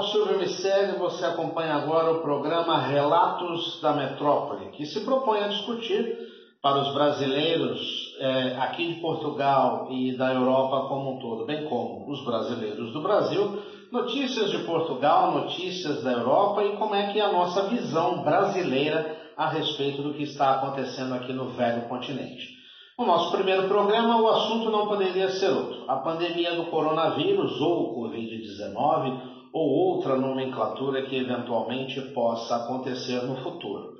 Glicério, 0.00 0.98
você 0.98 1.24
acompanha 1.24 1.74
agora 1.74 2.12
o 2.12 2.22
programa 2.22 2.78
Relatos 2.78 3.80
da 3.82 3.92
Metrópole, 3.92 4.70
que 4.70 4.86
se 4.86 5.04
propõe 5.04 5.40
a 5.40 5.48
discutir 5.48 6.16
para 6.62 6.80
os 6.80 6.94
brasileiros 6.94 7.80
é, 8.18 8.56
aqui 8.58 8.94
de 8.94 9.00
Portugal 9.00 9.88
e 9.90 10.16
da 10.16 10.32
Europa 10.32 10.88
como 10.88 11.16
um 11.16 11.18
todo, 11.18 11.44
bem 11.44 11.64
como 11.68 12.10
os 12.10 12.24
brasileiros 12.24 12.92
do 12.92 13.02
Brasil, 13.02 13.58
notícias 13.90 14.50
de 14.50 14.58
Portugal, 14.64 15.32
notícias 15.32 16.02
da 16.02 16.12
Europa 16.12 16.64
e 16.64 16.76
como 16.76 16.94
é 16.94 17.12
que 17.12 17.18
é 17.18 17.22
a 17.22 17.32
nossa 17.32 17.68
visão 17.68 18.22
brasileira 18.22 19.16
a 19.36 19.48
respeito 19.48 20.02
do 20.02 20.14
que 20.14 20.22
está 20.22 20.52
acontecendo 20.52 21.14
aqui 21.14 21.32
no 21.32 21.48
velho 21.48 21.88
continente. 21.88 22.52
No 22.98 23.06
nosso 23.06 23.32
primeiro 23.32 23.68
programa, 23.68 24.20
o 24.20 24.28
assunto 24.28 24.70
não 24.70 24.86
poderia 24.86 25.28
ser 25.28 25.50
outro: 25.50 25.84
a 25.90 25.96
pandemia 25.96 26.54
do 26.54 26.66
coronavírus 26.66 27.60
ou 27.60 27.90
o 27.90 28.02
Covid-19 28.02 29.41
ou 29.52 29.68
outra 29.68 30.16
nomenclatura 30.16 31.02
que 31.02 31.16
eventualmente 31.16 32.00
possa 32.12 32.56
acontecer 32.56 33.22
no 33.22 33.36
futuro. 33.36 33.92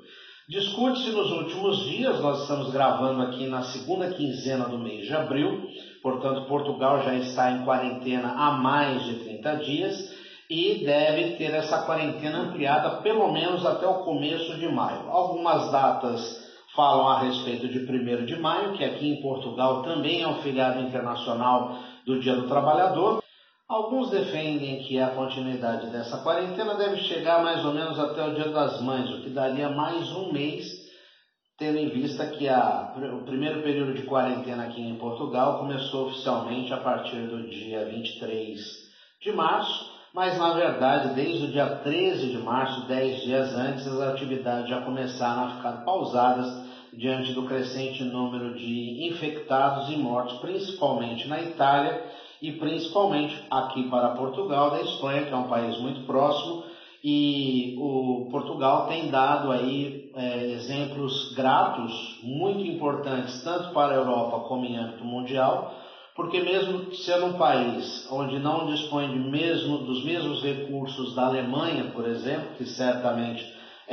Discute-se 0.49 1.11
nos 1.11 1.31
últimos 1.31 1.85
dias, 1.85 2.19
nós 2.19 2.41
estamos 2.41 2.71
gravando 2.71 3.21
aqui 3.21 3.47
na 3.47 3.61
segunda 3.63 4.09
quinzena 4.09 4.65
do 4.65 4.77
mês 4.77 5.05
de 5.05 5.13
abril, 5.13 5.67
portanto, 6.01 6.47
Portugal 6.47 7.01
já 7.01 7.15
está 7.15 7.51
em 7.51 7.63
quarentena 7.63 8.33
há 8.37 8.51
mais 8.51 9.05
de 9.05 9.15
30 9.23 9.55
dias 9.57 10.13
e 10.49 10.83
deve 10.83 11.37
ter 11.37 11.53
essa 11.53 11.83
quarentena 11.83 12.39
ampliada 12.39 13.01
pelo 13.01 13.31
menos 13.31 13.65
até 13.65 13.87
o 13.87 14.03
começo 14.03 14.55
de 14.59 14.67
maio. 14.67 15.09
Algumas 15.09 15.71
datas 15.71 16.43
falam 16.75 17.07
a 17.07 17.19
respeito 17.19 17.67
de 17.69 17.79
1 17.79 18.25
de 18.25 18.35
maio, 18.35 18.73
que 18.73 18.83
aqui 18.83 19.07
em 19.07 19.21
Portugal 19.21 19.81
também 19.83 20.23
é 20.23 20.27
um 20.27 20.41
feriado 20.41 20.81
internacional 20.81 21.77
do 22.05 22.19
Dia 22.19 22.35
do 22.35 22.49
Trabalhador. 22.49 23.22
Alguns 23.67 24.09
defendem 24.09 24.83
que 24.83 24.99
a 24.99 25.15
continuidade 25.15 25.89
dessa 25.89 26.21
quarentena 26.21 26.75
deve 26.75 26.97
chegar 27.03 27.41
mais 27.41 27.63
ou 27.63 27.73
menos 27.73 27.97
até 27.97 28.21
o 28.21 28.35
Dia 28.35 28.49
das 28.49 28.81
Mães, 28.81 29.09
o 29.09 29.23
que 29.23 29.29
daria 29.29 29.69
mais 29.69 30.11
um 30.11 30.33
mês, 30.33 30.65
tendo 31.57 31.77
em 31.77 31.89
vista 31.89 32.27
que 32.27 32.49
a, 32.49 32.93
o 33.21 33.25
primeiro 33.25 33.63
período 33.63 33.93
de 33.93 34.03
quarentena 34.03 34.65
aqui 34.65 34.81
em 34.81 34.97
Portugal 34.97 35.59
começou 35.59 36.07
oficialmente 36.07 36.73
a 36.73 36.77
partir 36.79 37.25
do 37.29 37.49
dia 37.49 37.85
23 37.85 38.59
de 39.21 39.31
março, 39.31 39.93
mas 40.13 40.37
na 40.37 40.51
verdade, 40.51 41.15
desde 41.15 41.45
o 41.45 41.51
dia 41.51 41.77
13 41.77 42.31
de 42.31 42.39
março, 42.39 42.85
10 42.85 43.23
dias 43.23 43.55
antes, 43.55 43.87
as 43.87 44.01
atividades 44.01 44.69
já 44.69 44.81
começaram 44.81 45.45
a 45.45 45.55
ficar 45.55 45.85
pausadas 45.85 46.47
diante 46.91 47.31
do 47.31 47.45
crescente 47.45 48.03
número 48.03 48.53
de 48.55 49.07
infectados 49.07 49.89
e 49.89 49.95
mortos, 49.95 50.37
principalmente 50.39 51.27
na 51.29 51.41
Itália 51.41 52.03
e 52.43 52.51
principalmente 52.51 53.41
aqui 53.49 53.89
para 53.89 54.17
Portugal, 54.17 54.71
da 54.71 54.81
Espanha, 54.81 55.23
que 55.23 55.33
é 55.33 55.37
um 55.37 55.47
país 55.47 55.79
muito 55.79 56.05
próximo, 56.05 56.61
e 57.01 57.73
o 57.79 58.27
Portugal 58.29 58.85
tem 58.87 59.09
dado 59.09 59.49
aí 59.49 60.11
é, 60.13 60.51
exemplos 60.51 61.33
gratos, 61.35 62.19
muito 62.21 62.67
importantes, 62.67 63.41
tanto 63.45 63.73
para 63.73 63.93
a 63.93 63.95
Europa 63.95 64.45
como 64.49 64.65
em 64.65 64.77
âmbito 64.77 65.05
mundial, 65.05 65.73
porque 66.17 66.41
mesmo 66.41 66.93
sendo 66.93 67.27
um 67.27 67.37
país 67.37 68.05
onde 68.11 68.37
não 68.39 68.65
dispõe 68.65 69.09
de 69.09 69.19
mesmo, 69.19 69.77
dos 69.79 70.03
mesmos 70.03 70.43
recursos 70.43 71.15
da 71.15 71.27
Alemanha, 71.27 71.91
por 71.93 72.05
exemplo, 72.05 72.49
que 72.57 72.65
certamente 72.65 73.41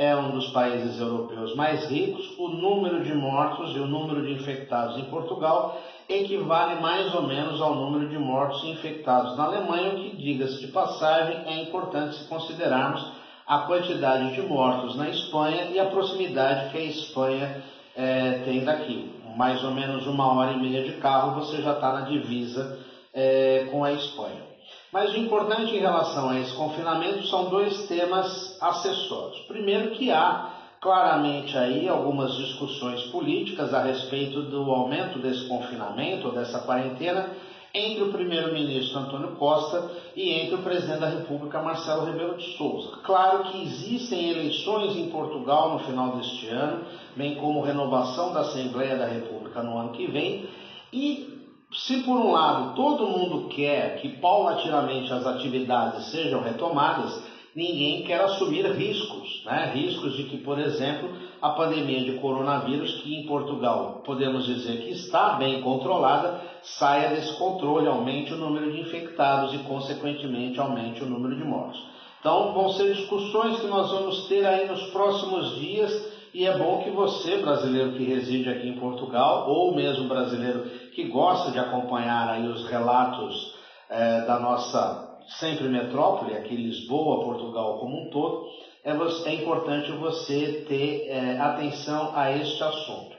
é 0.01 0.15
um 0.15 0.31
dos 0.31 0.47
países 0.47 0.99
europeus 0.99 1.55
mais 1.55 1.87
ricos, 1.87 2.35
o 2.39 2.47
número 2.47 3.03
de 3.03 3.13
mortos 3.13 3.75
e 3.75 3.79
o 3.79 3.85
número 3.85 4.25
de 4.25 4.33
infectados 4.33 4.97
em 4.97 5.05
Portugal 5.05 5.79
equivale 6.09 6.81
mais 6.81 7.13
ou 7.13 7.21
menos 7.21 7.61
ao 7.61 7.75
número 7.75 8.09
de 8.09 8.17
mortos 8.17 8.63
e 8.63 8.71
infectados 8.71 9.37
na 9.37 9.43
Alemanha, 9.43 9.93
o 9.93 9.95
que, 9.97 10.15
diga-se 10.17 10.59
de 10.59 10.71
passagem, 10.71 11.43
é 11.45 11.61
importante 11.61 12.15
se 12.15 12.27
considerarmos 12.27 13.11
a 13.45 13.59
quantidade 13.59 14.33
de 14.33 14.41
mortos 14.41 14.95
na 14.95 15.07
Espanha 15.07 15.65
e 15.65 15.79
a 15.79 15.85
proximidade 15.85 16.71
que 16.71 16.79
a 16.79 16.83
Espanha 16.83 17.63
é, 17.95 18.41
tem 18.43 18.65
daqui. 18.65 19.07
Mais 19.35 19.63
ou 19.63 19.69
menos 19.69 20.07
uma 20.07 20.33
hora 20.33 20.53
e 20.53 20.59
meia 20.59 20.83
de 20.83 20.93
carro 20.93 21.39
você 21.39 21.61
já 21.61 21.73
está 21.73 21.93
na 21.93 22.01
divisa 22.01 22.79
é, 23.13 23.67
com 23.71 23.83
a 23.83 23.91
Espanha. 23.91 24.50
Mas 24.91 25.13
o 25.13 25.17
importante 25.17 25.73
em 25.73 25.79
relação 25.79 26.29
a 26.29 26.39
esse 26.39 26.53
confinamento 26.53 27.23
são 27.27 27.49
dois 27.49 27.87
temas 27.87 28.57
acessórios. 28.61 29.39
Primeiro 29.47 29.91
que 29.91 30.11
há 30.11 30.49
claramente 30.81 31.57
aí 31.57 31.87
algumas 31.87 32.35
discussões 32.35 33.03
políticas 33.03 33.73
a 33.73 33.83
respeito 33.83 34.41
do 34.43 34.69
aumento 34.71 35.19
desse 35.19 35.47
confinamento, 35.47 36.27
ou 36.27 36.33
dessa 36.33 36.59
quarentena, 36.59 37.31
entre 37.73 38.03
o 38.03 38.11
primeiro-ministro 38.11 38.99
Antônio 38.99 39.37
Costa 39.37 39.89
e 40.13 40.29
entre 40.29 40.55
o 40.55 40.63
presidente 40.63 40.99
da 40.99 41.07
República 41.07 41.61
Marcelo 41.61 42.03
Rebelo 42.03 42.35
de 42.35 42.57
Souza. 42.57 42.97
Claro 43.03 43.43
que 43.43 43.61
existem 43.61 44.29
eleições 44.29 44.93
em 44.97 45.09
Portugal 45.09 45.71
no 45.71 45.79
final 45.79 46.17
deste 46.17 46.49
ano, 46.49 46.81
bem 47.15 47.35
como 47.35 47.61
renovação 47.61 48.33
da 48.33 48.41
Assembleia 48.41 48.97
da 48.97 49.05
República 49.05 49.63
no 49.63 49.77
ano 49.77 49.91
que 49.91 50.05
vem, 50.07 50.45
e 50.91 51.30
se 51.73 52.03
por 52.03 52.17
um 52.17 52.31
lado 52.31 52.75
todo 52.75 53.07
mundo 53.07 53.47
quer 53.47 54.01
que 54.01 54.09
paulatinamente 54.17 55.11
as 55.11 55.25
atividades 55.25 56.11
sejam 56.11 56.41
retomadas, 56.41 57.23
ninguém 57.55 58.03
quer 58.03 58.21
assumir 58.21 58.65
riscos, 58.71 59.43
né? 59.45 59.71
riscos 59.73 60.15
de 60.15 60.23
que, 60.23 60.37
por 60.37 60.59
exemplo, 60.59 61.09
a 61.41 61.49
pandemia 61.51 62.03
de 62.03 62.19
coronavírus, 62.19 63.01
que 63.01 63.15
em 63.15 63.25
Portugal 63.25 64.01
podemos 64.05 64.45
dizer 64.45 64.81
que 64.81 64.91
está 64.91 65.33
bem 65.33 65.61
controlada, 65.61 66.41
saia 66.61 67.09
desse 67.09 67.37
controle, 67.37 67.87
aumente 67.87 68.33
o 68.33 68.37
número 68.37 68.71
de 68.71 68.81
infectados 68.81 69.53
e, 69.53 69.59
consequentemente, 69.59 70.59
aumente 70.59 71.03
o 71.03 71.07
número 71.07 71.35
de 71.35 71.43
mortos. 71.43 71.90
Então, 72.21 72.53
vão 72.53 72.69
ser 72.69 72.93
discussões 72.93 73.59
que 73.59 73.65
nós 73.65 73.89
vamos 73.89 74.27
ter 74.27 74.45
aí 74.45 74.67
nos 74.67 74.83
próximos 74.91 75.55
dias 75.55 75.91
e 76.31 76.45
é 76.45 76.55
bom 76.55 76.83
que 76.83 76.91
você, 76.91 77.37
brasileiro 77.37 77.93
que 77.93 78.03
reside 78.03 78.47
aqui 78.47 78.67
em 78.69 78.79
Portugal, 78.79 79.49
ou 79.49 79.75
mesmo 79.75 80.07
brasileiro 80.07 80.69
que 80.93 81.05
gosta 81.05 81.49
de 81.49 81.57
acompanhar 81.57 82.29
aí 82.29 82.47
os 82.47 82.69
relatos 82.69 83.55
é, 83.89 84.21
da 84.21 84.39
nossa 84.39 85.17
sempre 85.39 85.67
metrópole, 85.67 86.35
aqui 86.35 86.55
Lisboa, 86.55 87.25
Portugal 87.25 87.79
como 87.79 88.03
um 88.03 88.09
todo, 88.11 88.45
é, 88.85 88.91
é 88.91 89.33
importante 89.41 89.91
você 89.93 90.63
ter 90.69 91.07
é, 91.07 91.39
atenção 91.39 92.11
a 92.15 92.31
este 92.37 92.63
assunto. 92.63 93.15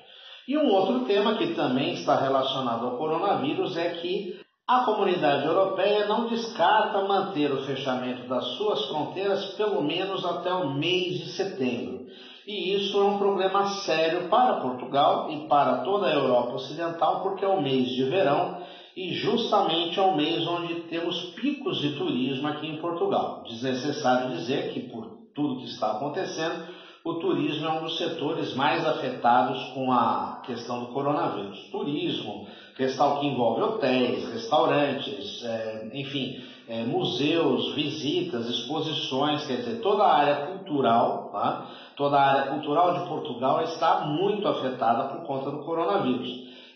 E 0.46 0.56
um 0.56 0.70
outro 0.70 1.06
tema 1.06 1.36
que 1.38 1.54
também 1.54 1.94
está 1.94 2.20
relacionado 2.20 2.86
ao 2.86 2.98
coronavírus 2.98 3.76
é 3.76 3.94
que 3.94 4.40
a 4.66 4.84
comunidade 4.84 5.44
europeia 5.44 6.06
não 6.06 6.28
descarta 6.28 7.02
manter 7.02 7.52
o 7.52 7.64
fechamento 7.64 8.28
das 8.28 8.44
suas 8.56 8.84
fronteiras 8.86 9.44
pelo 9.56 9.82
menos 9.82 10.24
até 10.24 10.52
o 10.52 10.74
mês 10.74 11.18
de 11.18 11.28
setembro. 11.32 12.06
E 12.46 12.74
isso 12.74 12.98
é 12.98 13.04
um 13.04 13.18
problema 13.18 13.66
sério 13.66 14.28
para 14.28 14.60
Portugal 14.60 15.30
e 15.30 15.46
para 15.48 15.78
toda 15.78 16.06
a 16.06 16.12
Europa 16.12 16.54
Ocidental, 16.54 17.22
porque 17.22 17.44
é 17.44 17.48
o 17.48 17.60
mês 17.60 17.88
de 17.88 18.04
verão 18.04 18.58
e 18.96 19.12
justamente 19.14 19.98
é 19.98 20.02
o 20.02 20.16
mês 20.16 20.46
onde 20.46 20.74
temos 20.82 21.20
picos 21.34 21.78
de 21.80 21.96
turismo 21.96 22.48
aqui 22.48 22.66
em 22.66 22.80
Portugal. 22.80 23.42
Desnecessário 23.44 24.36
dizer 24.36 24.72
que, 24.72 24.80
por 24.80 25.08
tudo 25.34 25.58
que 25.58 25.66
está 25.66 25.92
acontecendo, 25.92 26.66
o 27.04 27.14
turismo 27.14 27.66
é 27.66 27.70
um 27.70 27.82
dos 27.82 27.98
setores 27.98 28.54
mais 28.54 28.86
afetados 28.86 29.60
com 29.74 29.90
a 29.90 30.40
questão 30.44 30.84
do 30.84 30.92
coronavírus. 30.92 31.68
Turismo, 31.70 32.46
questão 32.76 33.18
que 33.18 33.26
envolve 33.26 33.62
hotéis, 33.62 34.28
restaurantes, 34.30 35.42
é, 35.44 35.90
enfim, 35.94 36.40
é, 36.68 36.84
museus, 36.84 37.74
visitas, 37.74 38.48
exposições, 38.48 39.46
quer 39.46 39.58
dizer, 39.58 39.80
toda 39.80 40.02
a 40.02 40.14
área 40.14 40.46
cultural, 40.46 41.30
tá? 41.32 41.66
toda 41.96 42.16
a 42.16 42.30
área 42.30 42.50
cultural 42.50 42.94
de 42.94 43.08
Portugal 43.08 43.62
está 43.62 44.00
muito 44.00 44.46
afetada 44.48 45.08
por 45.08 45.26
conta 45.26 45.50
do 45.50 45.64
coronavírus. 45.64 46.28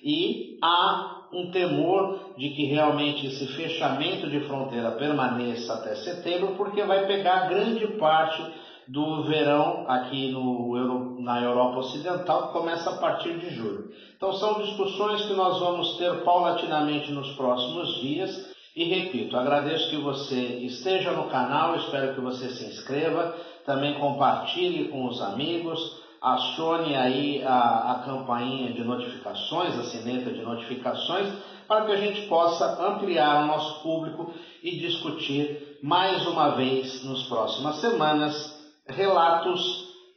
E 0.03 0.59
há 0.63 1.17
um 1.33 1.51
temor 1.51 2.19
de 2.37 2.51
que 2.51 2.67
realmente 2.67 3.27
esse 3.27 3.47
fechamento 3.49 4.29
de 4.29 4.41
fronteira 4.41 4.93
permaneça 4.93 5.75
até 5.75 5.95
setembro, 5.97 6.55
porque 6.57 6.83
vai 6.85 7.07
pegar 7.07 7.49
grande 7.49 7.87
parte 7.99 8.43
do 8.89 9.25
verão 9.25 9.85
aqui 9.89 10.31
no, 10.31 11.21
na 11.21 11.43
Europa 11.43 11.79
Ocidental, 11.79 12.49
que 12.49 12.53
começa 12.53 12.91
a 12.91 12.99
partir 12.99 13.39
de 13.39 13.51
julho. 13.51 13.91
Então, 14.17 14.33
são 14.35 14.63
discussões 14.63 15.27
que 15.27 15.35
nós 15.35 15.59
vamos 15.59 15.97
ter 15.97 16.23
paulatinamente 16.23 17.11
nos 17.13 17.31
próximos 17.37 18.01
dias. 18.01 18.55
E 18.75 18.85
repito, 18.85 19.37
agradeço 19.37 19.91
que 19.91 19.97
você 19.97 20.41
esteja 20.67 21.13
no 21.13 21.29
canal, 21.29 21.77
espero 21.77 22.15
que 22.15 22.21
você 22.21 22.51
se 22.51 22.65
inscreva, 22.67 23.35
também 23.65 23.95
compartilhe 23.95 24.89
com 24.89 25.07
os 25.07 25.21
amigos 25.21 26.07
acione 26.21 26.97
aí 26.97 27.45
a, 27.45 27.93
a 27.93 27.95
campainha 28.05 28.73
de 28.73 28.83
notificações, 28.83 29.79
a 29.79 29.85
sineta 29.85 30.31
de 30.33 30.43
notificações, 30.43 31.33
para 31.69 31.85
que 31.87 31.93
a 31.93 31.97
gente 31.97 32.27
possa 32.27 32.85
ampliar 32.85 33.45
o 33.45 33.47
nosso 33.47 33.83
público 33.83 34.33
e 34.63 34.79
discutir 34.79 35.79
mais 35.83 36.27
uma 36.27 36.51
vez 36.57 37.05
nas 37.05 37.23
próximas 37.25 37.77
semanas 37.77 38.56
relatos 38.89 39.61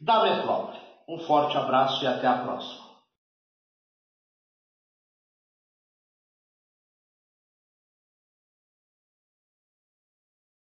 da 0.01 0.23
metrópole. 0.23 0.77
Um 1.07 1.19
forte 1.19 1.57
abraço 1.57 2.03
e 2.03 2.07
até 2.07 2.27
a 2.27 2.37
próxima. 2.39 2.88